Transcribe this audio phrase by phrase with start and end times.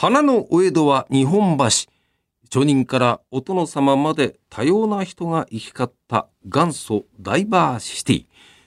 [0.00, 1.64] 花のお江戸は日本橋。
[2.50, 8.26] 町人からお殿様まで多様な人が行き交った元祖ダイバーシティ。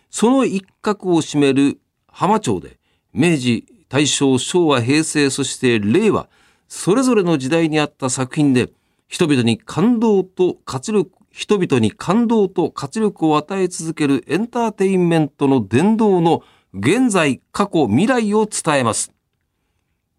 [0.10, 2.80] その一角を占める浜町で、
[3.14, 6.28] 明治、大正、昭和、平成、そして令和、
[6.68, 8.70] それぞれの時代にあった作品で、
[9.08, 16.44] 人々に感動と活力、人々に感動と活力を与え続けるエンターテインメントの殿堂の
[16.74, 19.14] 現在、過去、未来を伝えます。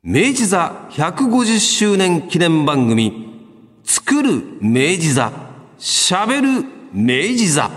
[0.05, 3.39] 明治座150周年記念番組、
[3.85, 5.31] 作る明治座、
[5.79, 7.71] 喋る明治座。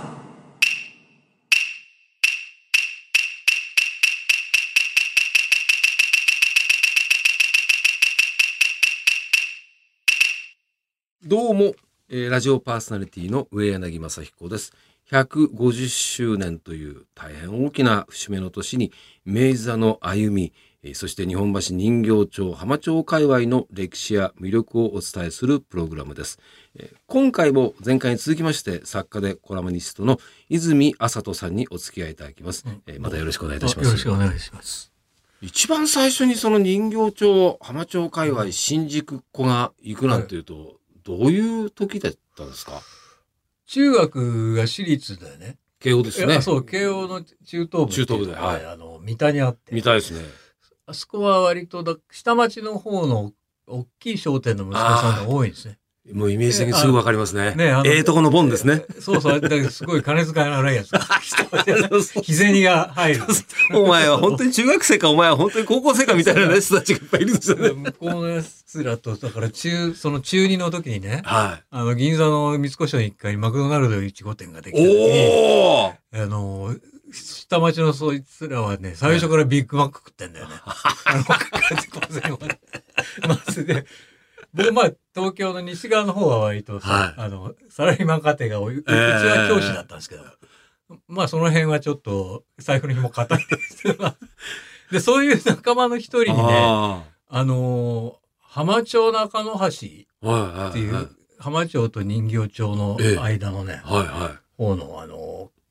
[11.23, 11.75] どうも、
[12.09, 14.73] えーラジオパーソナリティの上柳正彦です。
[15.11, 18.91] 150周年という大変大きな節目の年に
[19.25, 20.53] 明治座の歩み、
[20.85, 26.39] えーそして日本橋人形町浜町界隈の歴史や魅力をお伝えするプログラムです。
[26.75, 32.63] えー今回も前回に続きまして作家でコラムニストの泉麻人さんにお付き合いいただきます。
[32.85, 33.87] えーまたよろしくお願いいたします。
[33.87, 34.91] よろしくお願いします。
[35.41, 42.81] 一番最初にその人形町浜町界隈新宿っ子が行くなんていうと、どういう時だったんですか？
[43.65, 45.57] 中学が私立でね。
[45.79, 46.41] 慶応ですね。
[46.41, 49.75] そう、慶応の中東部中東部ではいあの、三田にあって。
[49.75, 50.23] 見たいですね。
[50.87, 53.33] あそこは割とだ、下町の方の
[53.67, 55.79] 大きい商店の息子さんが多いんですね。
[56.13, 57.55] もうイメージ的にすぐわかりますね。
[57.55, 58.83] ねええとこのボンですね。
[58.99, 60.91] そうそう、だすごい金遣いの荒いやつ。
[62.21, 63.23] 日銭が入る。
[63.73, 67.69] お前は本当に中学生か、お前は本当に高校生かみたいなね人たちがいっぱいいるんですよね。
[67.71, 74.77] 向こうのやつらと、だから中、その中二の時にね、はあの、銀座の三越の一階にマクドナルド1号店ができい。
[74.77, 76.75] た時に、おーあの、
[77.15, 80.55] 下町のそいつらはね、最初からビッグマック食ってんだよね。
[81.05, 81.23] あの、
[83.27, 83.85] まずで、
[84.53, 87.13] 僕まあ、東京の西側の方は割とさ、はい。
[87.17, 90.23] あの、サラリーマン家庭が多い、うちは教師だったんですけど、
[91.07, 93.83] まあその辺はちょっと財布の紐硬いです。
[93.83, 94.13] けど、
[94.91, 99.69] で、そういう仲間の一人にね、ああの、浜町中野橋っ。
[100.71, 101.09] ていう、
[101.39, 104.45] 浜町と人形町の間のね、はいはい。
[104.57, 105.17] 方のあの、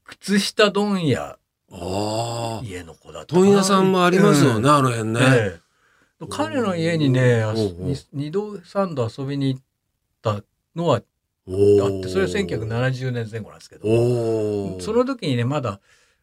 [0.05, 1.39] 靴下問屋
[1.73, 2.65] ああ。
[2.65, 5.21] 家の子だった問屋さんもありますよね、あの辺ね。
[5.23, 5.65] ええ
[6.31, 7.43] 彼の家にね、
[8.13, 9.63] 二度三度遊びに行っ
[10.23, 10.43] た
[10.75, 11.03] のは
[11.47, 15.81] おあーって、それは1970年前後なんですけど、その時にね、まだ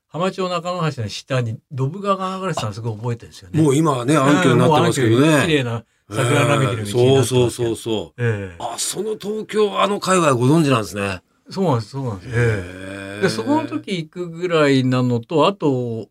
[0.07, 3.61] 浜町中野橋の下にドブ川が流れてたのすごい覚えてるんですよね。
[3.61, 5.53] もう今はね、暗渠になってますけどうんもう暗渠綺ね。
[5.57, 8.21] 麗な桜並木の道になってますけどそうそうそうそう。
[8.23, 11.21] ええあ、その東京、あの界隈ご存知なんですね。
[11.51, 13.21] そうなんです、そうなんです。
[13.21, 16.09] で、そこの時行くぐらいなのと、あと、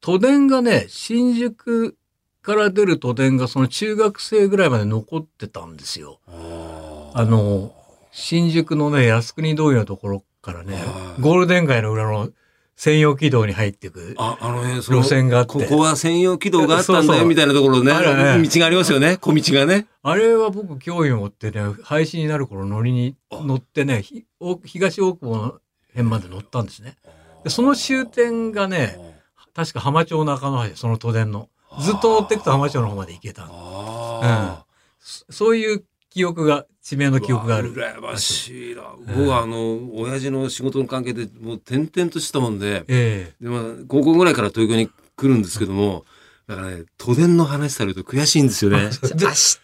[0.00, 1.96] 都電がね、新宿
[2.42, 6.20] から出る都電がその中学生ぐらいまで残ってたんですよ。
[6.28, 7.74] ああの、
[8.12, 12.30] 新宿のね、靖国通りのところからねはい、ゴールデン街の裏の
[12.78, 19.88] 専用軌道に入っていく路線があってここは専用軌道があったんだよみたいなところね、道がありますよね、小道がね。
[20.04, 24.04] あれは僕興味を持ってね、廃止になる頃乗りに乗ってね、
[24.64, 26.94] 東大久保の辺まで乗ったんですね。
[27.42, 28.96] でその終点がね、
[29.54, 31.48] 確か浜町中野橋、その都電の。
[31.80, 34.20] ずっと乗っていくと浜町の方まで行けたの。
[34.22, 34.64] あ
[35.00, 35.84] そそういう
[36.18, 37.72] 記憶が、地名あ、の記憶がある。
[37.72, 38.82] 羨ましいな。
[38.82, 46.04] ええ僕はあの、親父の仕事の関係でもう転々としたもんで、えでまあ、高校ぐらいから東京に来るんですけども、
[46.48, 48.90] だからね、都電の話されると悔しいんですよね。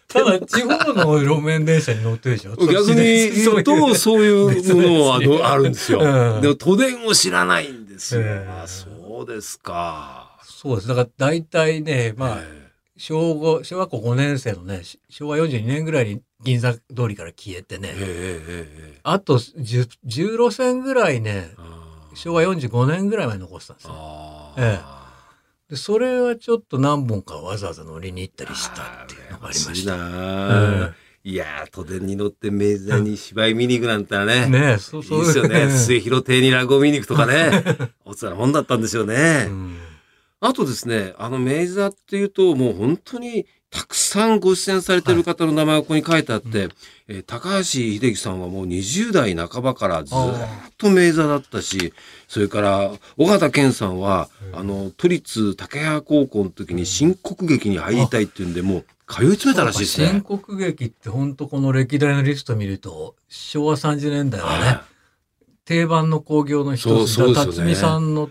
[0.06, 5.98] ただ、地方の路面電車に乗ってるでしょ逆に言うと、そういうものはあのあるんですよ。
[6.00, 6.02] う
[6.38, 8.20] んでも都電を知らないんですよ。
[8.20, 10.38] ええあそうですか。
[10.44, 10.88] そうです。
[10.88, 12.63] だから大体ね、まあ、え
[12.96, 17.92] 小学校5年生のね、し昭和42年ぐらいに銀座通りから消えてね、
[19.02, 21.50] あと 10, 10路線ぐらいね、
[22.14, 23.94] 昭和45年ぐらいまで残ってたんですよ。
[23.96, 24.80] あえ
[25.70, 30.94] で、それはちょっと何本かわざわざ乗りに行ったりしたっていうのがありました。
[31.26, 34.46] いやー、都電に乗って明治座に芝居見に行くなんてね。
[34.50, 35.70] ねえ、そう、そういいですよね。
[35.70, 37.64] 末広亭に落語見に行くとかね。
[38.04, 39.46] おつらもんだったんですよね。
[39.48, 39.78] うん
[40.40, 46.68] あとですね、あの明治座っていうと、もう本当にたくさんご出演されてる方の名前がここに書いてあって、
[47.08, 50.18] えー高橋秀樹さんはもう20代半ばからずっ
[50.78, 51.92] と明治座だったし、
[52.28, 60.22] それから尾形健さんは、あの、都立竹谷高校の時に新国劇に入りたいっていうんで、もう通い詰めたらしいです新ね。
[60.22, 64.84] 国劇って本当この歴代のリスト見ると、昭和30年代はね、は
[65.64, 67.74] 定番の興行の一つそうそうですよね。
[67.74, 68.30] 辰巳さんの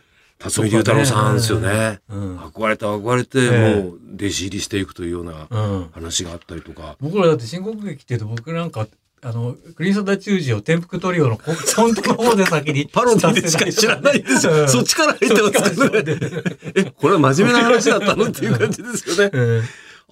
[0.50, 2.00] 辰巳龍太郎さんですよね。
[2.10, 2.38] うん。
[2.40, 5.90] 憧れて憧れて、ええもう弟子入りしていくというようなうん。
[5.94, 6.96] 話があったりとか。
[7.02, 8.88] 僕らだって新国劇っていうと僕なんか、
[9.22, 12.90] あの、クリスタダ中治を転覆トリオのコ 本当の方で先に。
[12.92, 14.68] パロディでしか知らないですよ。
[14.68, 15.92] そっちから入ってますかね。
[15.92, 16.44] らね。
[16.76, 18.26] え、これは真面目な話だったの？
[18.26, 19.32] っていう感じですよね。
[19.36, 19.62] え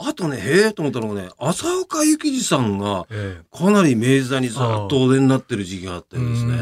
[0.04, 4.58] あとね、へえと思ったのがね、浅岡幸二さんがえええかなり明治座にずっ
[4.90, 6.56] とお出になってる時期があってですね。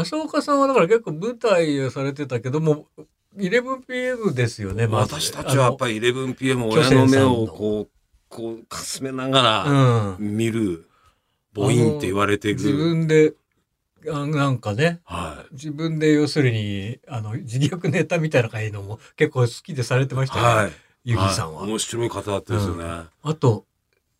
[0.00, 2.86] 浅岡さんはだから結構舞台をされてたけども、
[3.36, 7.88] 11pm ですよね、まず私たちはやっぱり 11pm 巨親の目をこう、
[8.28, 10.36] こう、かすめながあらのうん。
[10.36, 10.86] 見る、
[11.54, 12.76] 母音って言われて自る。
[12.76, 13.32] 分で、
[14.12, 15.54] あなんかね、はい。
[15.54, 20.72] 自分で要するに、あの、自虐ネタみたいな感じのも結構好きでされてましたよね、はい。
[21.04, 21.64] ゆきさんは。
[21.64, 22.84] い面白い方だったですよね。
[23.22, 23.64] あと、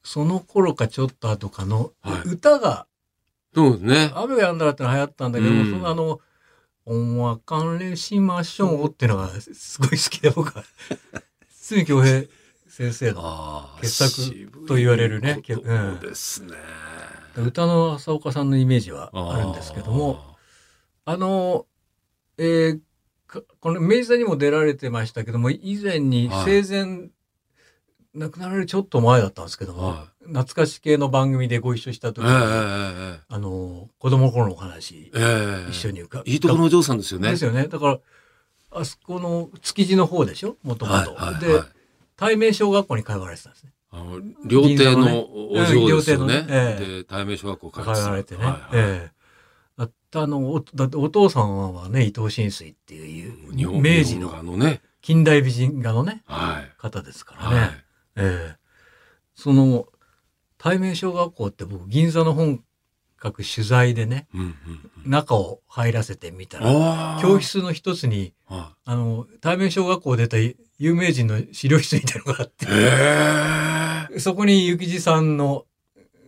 [0.03, 2.87] その頃かちょっと後かの、はい歌が、
[3.57, 4.13] そうですね。
[4.15, 5.71] 雨が止んだらっての流行ったんだけど、うん。
[5.71, 6.21] そのあの、
[6.85, 10.63] お別れしましょうっていうのがすごい好きで僕は、
[11.51, 12.27] 堤京平
[12.69, 16.55] 先生の傑作と言われるねことですね。
[17.39, 20.37] 歌の浅岡さんのイメージはあるんですけども、
[21.07, 21.67] あの、
[22.37, 22.81] えー
[23.27, 26.63] かこの明治座にも出られてましたけども、以前にはい。
[26.63, 27.11] 生前、
[28.17, 32.29] 亡くなられるちょっと前だったんですけども、は懐かし系の番組でご一緒した時い。
[32.29, 37.31] ええに、えあの、子供の頃のお話、ええええ一緒に伺いいとこのお嬢さんですよね。
[37.31, 37.69] ですよね。
[37.69, 37.99] だから、
[38.71, 40.57] あそこの築地の方でしょ？
[40.63, 41.17] もともと。
[41.41, 41.67] で、はい。
[42.17, 43.73] 対面小学校に通われてたんですね。
[43.91, 46.43] あの料亭のお嬢ですよね。
[46.43, 48.45] ねええで、対面小学校通われてね。
[48.45, 49.17] はいはいええ
[49.77, 54.81] だってあの、おだってお父さんはね、伊藤新水っていう、明治ののね。
[55.03, 56.73] 近代美人画のね、はい。
[56.79, 57.57] 方ですからね。
[57.57, 57.86] はい。
[58.17, 58.67] ええ
[59.35, 59.87] その、
[60.59, 62.65] 対面小学校って僕、銀座の本
[63.19, 65.11] 格取材でね、うんうんうん。
[65.11, 67.19] 中を入らせてみたら。
[67.21, 70.37] 教室の一つに、はあの、対面小学校出た
[70.79, 74.11] 有名人の資料室みたいなのがあっい。
[74.11, 75.67] へて、そこに幸次さんの、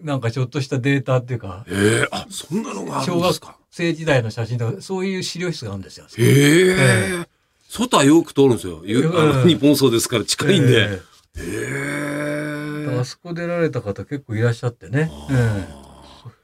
[0.02, 1.74] なんかちょっとしたデータっていうか、え。
[1.74, 2.08] へえ。
[2.12, 3.56] あ、そんなのがあるんですか。
[3.70, 6.06] 生時代の写真とか、そういう資料室があるんですよ。
[6.06, 7.26] へえ。
[7.68, 8.82] 外はよく通るんですよ。
[8.82, 10.90] 日本そうですから近いんで。
[10.90, 13.04] ええあ。
[13.04, 15.10] そこ出られた方結構いらっしゃってね。
[15.30, 15.66] え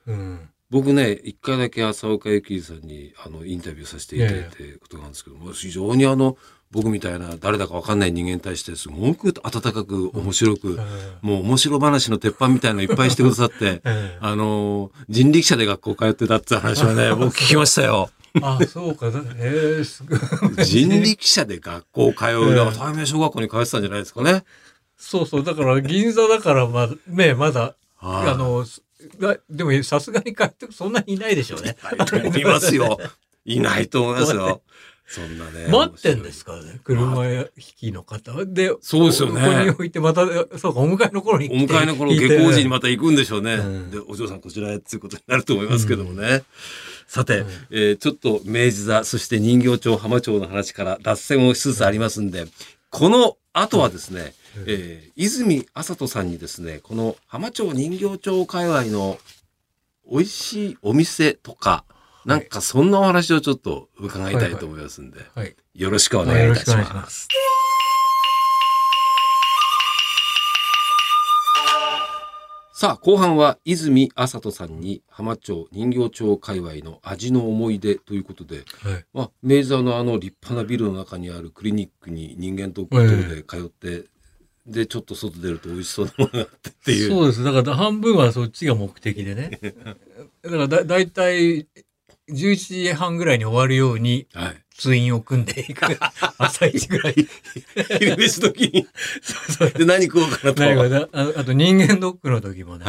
[0.09, 0.49] えうん。
[0.71, 6.37] 僕ね、一回だけ浅岡幸二さんにあのインタビューさせていただいてことなんですけども、非常にあの
[6.71, 10.81] 僕みたいな誰だかわかんない人間に対してすごく温かく面白く、
[11.23, 18.11] もう面白話の鉄板みたいなのいっぱいしてくださって、 ええあの人力車で学校通ってたって話はね、僕聞きましたよ。
[18.43, 19.13] あ、そうか。
[19.13, 20.65] だええすごい。
[20.65, 24.45] 人力車で学校通う、ええだから対面小学校に通ってたんじゃないですかね。
[25.05, 25.45] そうそう。
[25.45, 28.65] だから銀座だからまだ、 ね、まだ、はいあの、
[29.21, 31.77] だでもさすがに帰ってそんなにいないでしょうね。
[32.39, 32.99] いますよ。
[33.45, 34.63] いないと思いますよ。
[35.07, 35.69] そんなね。
[35.69, 36.81] 待ってんですからね。
[36.83, 38.47] 車引きの方は。
[38.47, 40.27] で、そうですよねここに置いて、また、
[40.59, 41.53] そうか、お迎えの頃にお。
[41.53, 43.57] 迎えの頃、下校時にまた行くんでしょうね。
[43.57, 46.45] うんで、お嬢さんこちらへっていうことになると思いますけどもね。
[47.07, 52.47] さて、うんえーちょっと明治座、そして人形町、浜町の話から脱線をしつつありますんで、
[52.89, 59.19] この後はですね、うんえー泉麻人さんにですね、この浜町人形町界隈の
[60.11, 61.85] 美味しいお店とか、
[62.25, 65.55] なんかそんなお話をちょっと伺いたいと思いますんで、はい。
[65.75, 67.01] よろしくお願いいたしよろしくお願いしま。
[67.03, 67.29] ます
[72.77, 78.63] さあ、後半は泉麻人さんに浜町人形町界隈の味の思い出ということで、は
[78.99, 79.05] い。
[79.15, 84.09] まあ、明治座のあの立派なビルの中にあるクリニックに人間ドック等で通って、
[84.67, 87.11] で、ちょっと外出ると美味しそうなものがあってっていう。
[87.11, 87.45] そうです。
[87.45, 89.61] だから半分はそっちが目的でね。
[90.43, 91.67] だからだだいたい
[92.29, 94.65] 11時半ぐらいに終わるようにはい。
[94.77, 95.85] 通院を組んでいく。
[96.39, 97.15] 朝一ぐらい。
[97.99, 98.87] 昼飯時に。
[99.23, 99.71] そうそう。
[99.71, 101.09] で、何食おうかなと。
[101.13, 102.85] ああと人間ドックの時もね、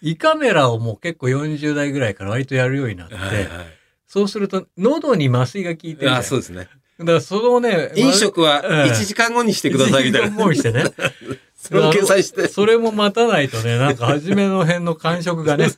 [0.00, 3.18] 胃カメラをもう結構40代ぐらいから割とやるようになって、い。
[3.18, 6.68] はいそうすると喉に麻酔が効いてるあ、そうですね。
[6.98, 10.36] だからそのね、 飲食はうん1時間後にしてくださいみたいな。
[10.36, 10.84] 思いしてね。
[11.56, 12.48] それを計算して。
[12.48, 15.68] それも待たないとね、なんか初めの辺の感触がね、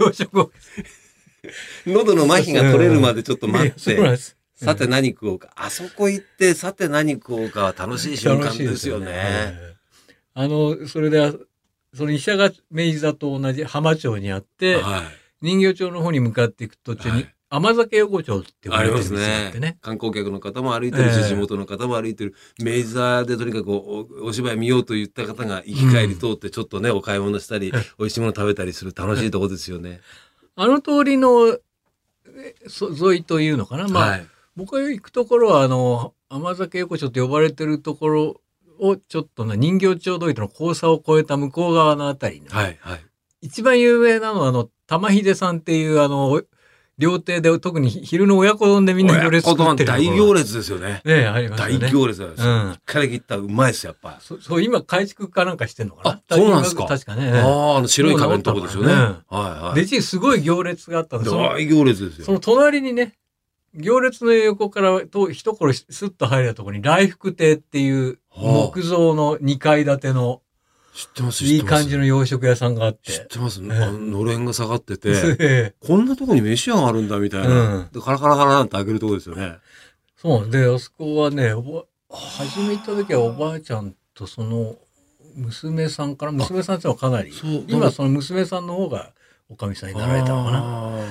[0.00, 0.52] 洋食を。
[1.86, 4.18] 喉の麻痺が取れるまでちょっと待って。
[4.56, 5.50] さて何食おうか。
[5.54, 9.54] あそこ行って、さて何食おうかは楽しい瞬間ですよね。
[10.34, 11.32] あの、それで、
[11.94, 15.04] その医者が明治座と同じ浜町にあって、は
[15.40, 18.70] 人形町の方に向かっていく途中にはい、甘酒横丁ってい。
[18.70, 19.78] 呼ばれてるありますね店があってね。
[19.80, 22.34] 観光客の方も歩いてるし、ええ地元の方も歩いてる。
[22.60, 30.00] 明治座でとにかくおお芝居見ようと言った方が行き帰り通ってちょっとね、お買い物したりええ、美味しいもの食べたりする楽しいとこですよね。
[30.56, 33.88] あの通りの沿いというのかな？
[33.88, 34.26] まあ、はい。
[34.56, 38.40] 僕が行くところは、あの、甘酒横丁と呼ばれてるところ
[38.80, 43.00] を、ちょっとね、人形町通りとの交差を越えた向こう側のあたりに、はいはい。
[43.40, 46.42] 一番有名なのは、あの、玉秀さんっていう、あの、
[46.98, 51.00] 料亭で、特に昼の親子丼でみんな行列作ってる大行列ですよね。
[51.04, 51.90] ねありますよ大ね。
[51.92, 52.42] 行列です。
[52.42, 54.18] うん一回だけ行ったらうまいです、やっぱ。
[54.20, 56.86] そそう、今、改築かなんかしてんのかなあそうなんですか？
[56.86, 57.30] 確かね。
[57.38, 58.92] ああ、あの白い壁のとこですよね。
[58.92, 59.74] うんはいはい。
[59.76, 62.24] で、一時すごい行列があったんです大行列ですよ。
[62.24, 63.14] その隣にね、
[63.74, 70.40] 行列の横からと一頃スッと入れたところに、来福亭っていうはあ木造の2階建ての
[70.98, 71.62] 知ってます、いい。
[71.62, 72.98] 感じの洋食屋さんがあっ。
[73.00, 73.60] 知っててます。
[73.60, 77.76] あののれんが下がってて、ええこんなとこに飯屋があるんだみたいな。
[77.76, 79.58] うんでカラカラカラなんて開けるとこですよね。
[80.16, 84.74] そうで、あそこはね、おば初め行った時はおばあちゃんとその
[85.36, 89.12] 娘さんから、娘さんってのはかなりそう、今その娘さんの方が
[89.48, 90.60] おかみさんになられたのかな。
[90.60, 91.04] な。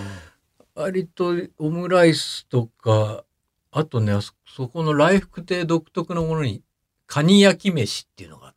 [0.76, 3.24] 割とオムライスとか、
[3.72, 6.62] あとね、あそそこの来福亭独特のものに、
[7.06, 8.57] カニ焼き飯っていうのがあって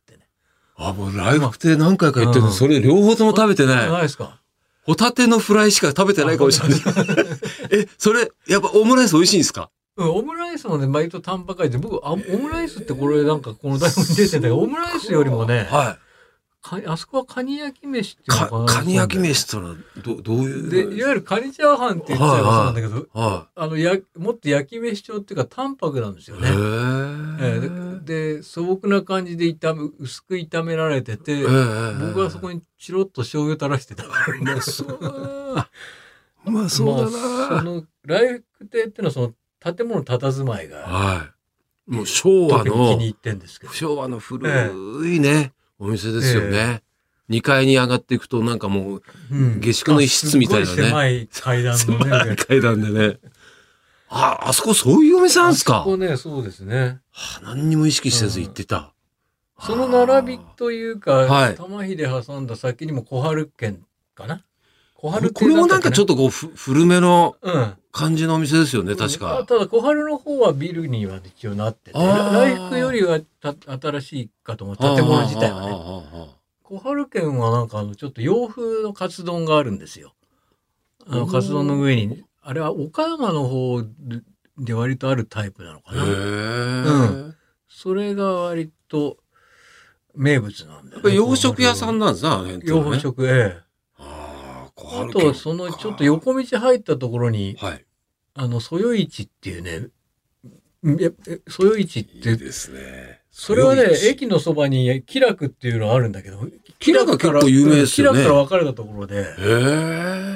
[0.89, 3.89] あ、もうライフ亭何回か言ってるの、うんそれ両方とも食べてない。
[3.89, 4.39] ないですか。
[4.83, 6.79] ホタテのフライしか食べてないかもしれない。
[7.71, 9.69] え、それ、やっぱオムライス美味しいんですか？
[9.97, 15.97] うん、オムライスもね、割とタンパクで、僕あ、オムライスってこれなんかこの台本に出てたけど、オムライスよりもね、はか
[16.63, 18.35] あそこはカニ焼き飯ってい。
[18.37, 18.65] うのかな。
[18.65, 20.69] カニ焼き飯ってのは、ど、どういう？
[20.69, 26.41] で、いわゆるカニチャーハンって言っちゃえばそうなんだけど、はあの、や、もっと焼き飯調っていうか淡白なんですよい。
[26.41, 26.47] ね。
[26.47, 26.57] へえー
[27.39, 27.59] え
[28.03, 31.45] でで素朴な感じで炒め薄く炒められてて、ええ
[31.99, 35.69] 僕はそこにチロッと醤油垂らしてたから、うまそうだな。
[36.45, 37.61] うまそうだまあ、そな。
[37.63, 39.33] の来福亭っていうのはその
[39.75, 41.31] 建物の佇まいがは
[41.87, 41.91] い。
[41.91, 43.73] もう昭和の特に気に、入ってんですけど。
[43.73, 44.47] 昭和の古
[45.07, 46.83] いね、お店ですよね。
[47.29, 52.05] 2階に上がっていくとなんかもう、うん下宿の一室みたいなね狭い階段のね。
[52.05, 53.17] 狭い階段でね。
[54.09, 55.77] あ、あそこそういうお店なんですか？
[55.77, 56.99] あそこね、そうですね。
[57.11, 58.93] はあ何にも意識せず行ってた。
[59.59, 63.79] その並びというか、はい玉秀挟んだ先にも小春軒
[64.13, 64.43] かな？
[65.01, 67.73] 小春これもなんかちょっと、とこうふ古めのうん。
[67.93, 69.45] 感じのお店ですよね、確あか。
[69.45, 75.71] ただ小春の方はビルには一応なってて、来福よりはた新しいかと思う、建物自体はね。
[75.71, 76.29] ね。
[76.63, 80.13] 小春軒はなんかあのちょっと洋風のカツ丼があるんですよ。
[81.05, 83.81] あのカツ丼の上に、あれは岡山の方
[84.57, 87.31] で割とあるタイプなのかへな。
[87.31, 87.33] え。
[87.67, 89.17] それが割と
[90.15, 93.70] 名物なんだよ、やっぱり洋食屋さんなんですね洋食、ええ。
[95.09, 97.85] あと、そのちょっと横道入ったところに、はい。
[98.33, 99.87] あの、そよ市っていうね、
[100.99, 103.21] ええそよ市っいいて、ですね。
[103.29, 106.41] それはね駅のそばに気楽っていうのがあるんだけど、
[106.79, 109.25] 気楽は結構有名ですよね気楽から分かれたところで。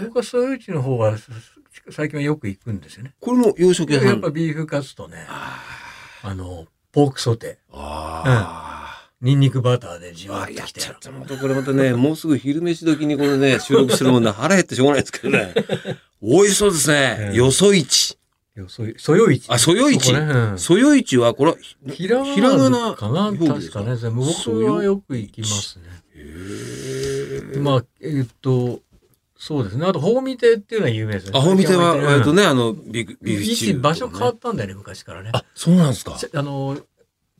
[0.03, 1.17] 僕はそよ市の方が
[1.89, 3.13] 最近はよく行くんですよね。
[3.19, 4.07] これも洋食屋さん？
[4.09, 5.59] やっぱビーフカツとね、あ
[6.23, 8.64] あの、ポークソテーあー、
[9.25, 10.31] ニンニクバターでじー。
[10.31, 11.09] わっっときてちゃった。
[11.09, 15.55] これまたね、もうすぐ昼飯時にこのね、 収録してるもんね、腹減ってしょうがないですけどね。
[16.21, 17.29] 美味しそうですね。
[17.31, 18.19] うんよそ市。
[18.55, 19.45] よそいそよ市。
[19.47, 20.13] あ、そよ市
[20.57, 21.57] そよ市は、これは、
[21.91, 23.29] ひらがなかな？
[23.29, 24.13] 表記ですか確かね。
[24.15, 27.59] 僕はよく行きますね。
[27.59, 28.81] まあ、えっと、
[29.37, 29.87] そうですね。
[29.87, 31.31] あと、ホーミ亭っていうのは有名ですね。
[31.33, 35.31] あ、本店は、うん割とね、あの、ビーフ、ビシチュー、場所変わったんだよね、昔からね。
[35.33, 36.15] あ、そうなんですか。
[36.33, 36.77] あの、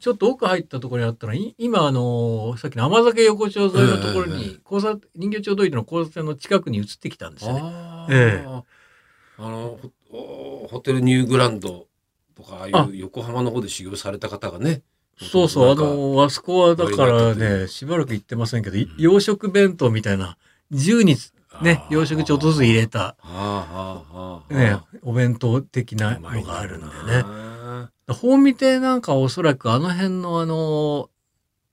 [0.05, 4.38] ちょっと奥入ったところにあったのは、い今、あの、さっきの甘酒横丁沿いのところええ。
[4.38, 7.62] に、交差、人形町通りの交差点の近くに移ってきたんですよね。
[7.63, 8.63] あええあ
[9.39, 9.79] の
[10.12, 11.88] ホホテルニューグランド
[12.35, 12.83] とかああいあ。
[12.83, 14.83] う横浜の方で修行された方がね
[15.17, 20.38] そうそう、あの、あそこはだからね、しばらく行ってませんけど、いうん洋食弁当みたいな、
[20.71, 21.15] 10に
[21.63, 23.15] ね、洋食ちょっとずつ入れた、
[24.51, 27.54] ね、お弁当的なのがあるんだよね。
[28.07, 31.09] な本見亭なんかはおそらくあの辺のあの、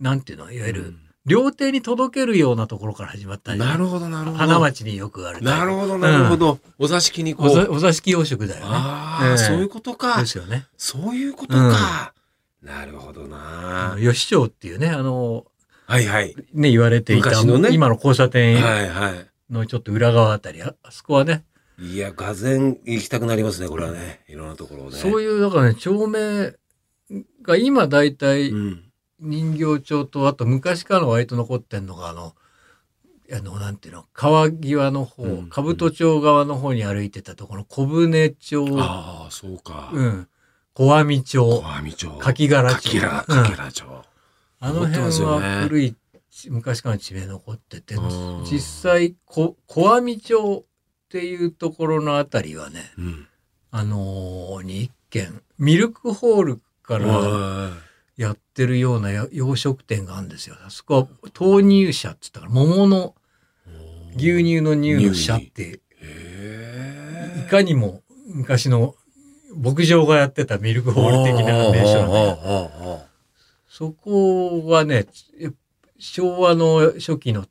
[0.01, 0.95] なんていうの、いわゆる、
[1.27, 4.39] 料亭に届けるようなところから始まったなるほどなるほど。
[4.39, 5.43] 花町によくある。
[5.43, 7.73] なるほどなるほど、お座敷にこう。
[7.73, 8.67] お座敷洋食だよね。
[8.69, 10.19] ああ、ええそういうことか。
[10.19, 10.67] ですよね。
[10.77, 12.15] そういうことか、
[12.63, 13.97] なるほどな。
[14.01, 15.45] 吉町っていうね、あの、
[15.87, 16.35] はいはい。
[16.55, 17.69] ね、言われていた、昔のね。
[17.73, 19.27] 今の交差点はいはい。
[19.53, 21.45] のちょっと裏側あたり、ああそこはね、
[21.83, 24.21] いや、がぜん行きたくなりますね、これはね。
[24.29, 24.97] いろんなところをね。
[24.97, 26.55] そういう、だからね、町名
[27.43, 28.93] が今大体うん。
[29.23, 32.35] 人形町と、あと昔からの割と残ってんのが、あの、
[33.33, 39.91] あの、なんていうの、川際の方、うん兜町側の方に歩いてたところ、小舟町、ああ、そうか。
[39.93, 40.29] うん、
[40.75, 42.19] 小網小町、網町。
[42.19, 42.75] 柿殻町。
[42.75, 43.37] かきら、うん。
[44.59, 45.97] あの辺は古い、
[46.49, 48.01] 昔からの地名残っててう
[48.43, 50.65] ん、実際、こ小網町
[51.13, 53.29] っていうところのあたりはね、うん。
[53.71, 57.71] あのー、2軒、ミルクホールからは
[58.17, 60.57] やってるようなや洋食店があるんですよ。
[60.65, 63.15] あそこは豆乳舎って言ったから、桃の
[64.17, 65.81] 牛乳の乳の舎って、
[67.47, 67.49] い。
[67.51, 68.95] かにも昔の
[69.55, 73.07] 牧場がやってたミルクホール的な名称なんだよあ
[73.69, 75.07] そこはね、
[75.99, 77.45] 昭和の初期の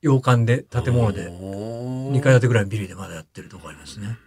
[0.00, 4.18] 洋館で建物で2 2階建てぐらいのビルでまだやってるとこありますね。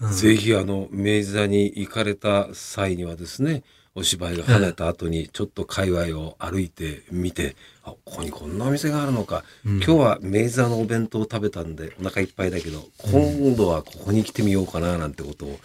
[0.00, 0.12] うん。
[0.12, 3.62] ぜひあの明治座に行かれた際にはですね
[3.94, 9.76] お芝居が跳ねた後にちょっと界隈を歩いてみて、あここにこんなお店があるのか、うん。
[9.76, 15.58] 今日は明治座のお弁当を食べたんでお腹いっぱいだけど今度はここに来てみようかななんてことを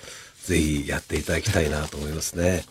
[0.44, 2.64] ぜひやっていただきたいなと思いますね。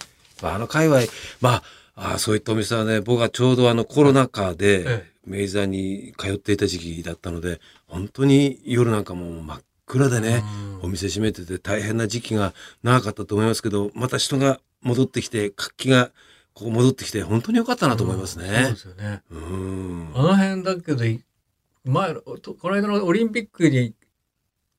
[0.42, 1.02] まあ、あの界隈
[1.40, 1.62] ま
[1.95, 9.62] ああそういったお店はね僕はちょうどあのコロナ禍でえ明治座に通っていた時期だったので本当に夜なんかもう真っ
[9.92, 10.42] 暗でね、
[10.80, 16.10] お店閉めてて大変な時期が長かったと思いますけど、また人が戻ってきて、活気が
[16.54, 18.76] ここ戻ってきて、本当に良かったなと思いますそうねで。
[18.76, 19.22] すよね。
[19.30, 20.12] うん。
[20.14, 21.22] あの辺だけど、い
[21.84, 23.94] 前この間のオリンピックに、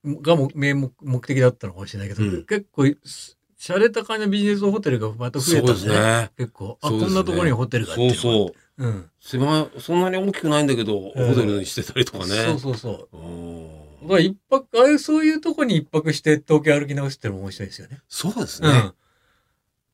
[0.06, 6.32] がも名目目的だったのかもしれないけど、うん結構、しゃれた感じのビジネスホテルがまた増えたんですね。
[6.38, 6.80] 結構。
[6.82, 8.63] あ、ねこんなところにホテルがあってそうそう。
[8.78, 8.86] う。
[8.86, 9.10] うん。
[9.20, 12.26] 狭い、そんなに大きくないんだけど、ホうんテルにしてたりとかね。
[12.26, 13.18] そうそうそう。
[13.18, 18.02] うんだから一泊、あれ、そういうとこに一泊して東京歩き直すってのも面白いですよね。
[18.10, 18.68] そうですね。
[18.68, 18.94] うん。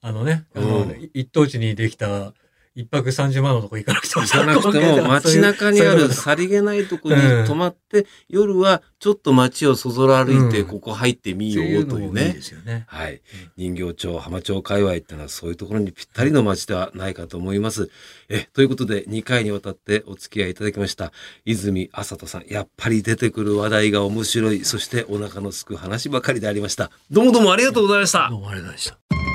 [0.02, 2.34] あのね、あの、うん一等地にできた
[2.80, 12.42] 一泊30万のとこ行かなくても行かなくても街中にあるさりげないとこに泊まって、夜はちょっと街をそぞろ歩いて、うんここ入ってみよいううのもいいというねで。
[12.42, 12.86] すよね。
[12.88, 13.22] はい。
[13.58, 17.90] 人形町、浜町界隈ってのはそういうところにぴったりの街ではないかと思います。
[18.30, 21.12] え、ということで2回にわたってお付き合いいただきました。
[21.44, 22.46] 泉あさとさん。
[22.48, 24.64] やっぱり出てくる話題が面白い。
[24.64, 26.92] そしてお腹のすく話ばかりでありました。
[27.12, 28.38] どうもどうもありがとうございましたど。
[28.38, 29.29] うもありがとうございました。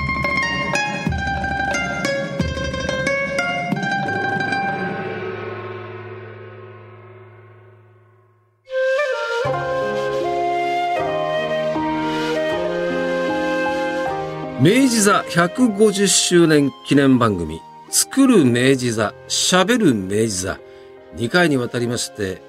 [14.64, 17.60] 明治座150周年記念番組
[17.92, 20.58] 「作る明治座しゃべる明治座」
[21.16, 22.40] 2回にわたりまして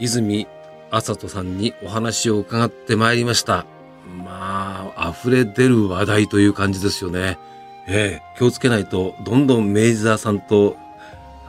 [0.00, 0.48] 泉
[0.90, 3.66] あさとさんにお話を伺ってまいりました。
[4.24, 7.38] まあ溢れ出る話題という感じですよね。
[7.86, 10.76] ええ気をつけないとどんどん明治座さんと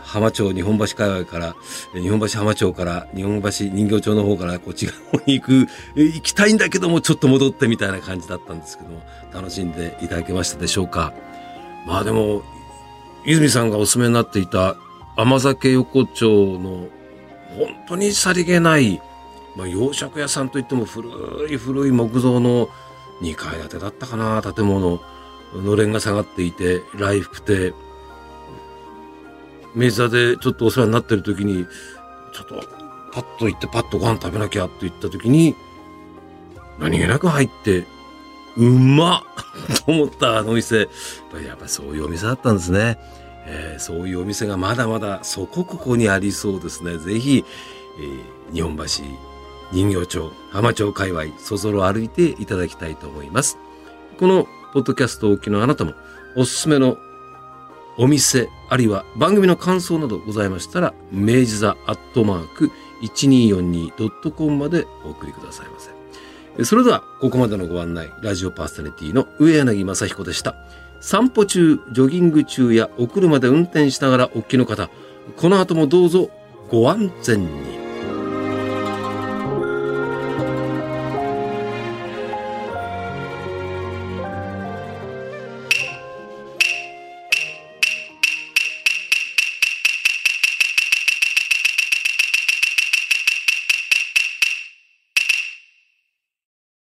[0.03, 1.55] 浜町日本橋界隈から
[1.93, 9.01] 日本橋浜町から日本橋人形町の方からこっち側に行く行きたいんだけどもちょっと戻ってみたいな感じだったんですけども
[9.33, 11.13] 楽しんでいただけましたでしょうか。
[11.87, 12.43] まあでも
[13.25, 14.75] 泉さんがお勧めになっていた
[15.15, 16.87] 甘酒横丁の
[17.57, 19.01] 本当にさりげない、
[19.55, 21.09] まあ、洋食屋さんといっても古
[21.51, 22.69] い古い木造の
[23.21, 25.01] 2階建てだったかな建物。
[25.55, 27.73] のれんが下がっていて来福亭
[29.75, 31.65] 明治座でちょっとお世話になってる時に
[32.34, 32.55] ちょっと
[33.13, 35.55] パッと行ってパッとご飯食べなきゃって言った時に
[36.79, 37.86] 何気なく入って
[38.57, 39.23] うまっ！
[39.86, 40.79] と思ったあの店。
[40.79, 40.88] やっ
[41.31, 42.99] ぱやっぱそういうお店だったんですね、
[43.45, 46.97] えーそういうお店がまだまだそこここにありそうですね。
[46.97, 47.45] ぜひ、
[47.99, 48.84] えー日本橋
[49.71, 53.57] 人形町浜町界隈そぞろ歩いていただきたいと思います。
[54.19, 55.93] このポッドキャストをお聞きのあなたも
[56.36, 56.97] おすすめの
[57.97, 62.71] お店あるいは番組の感想などございましたら明治座アットマーク
[63.04, 65.91] 1242.com までお送りくださいませ。
[66.65, 70.56] それではここまでのご案内ラジオパーソナリティの上柳正彦でした。
[70.99, 74.89] 散歩中ジョギング中やお車で運転しながらお聞きの方
[75.36, 76.30] この後もどうぞ
[76.69, 77.81] ご安全に。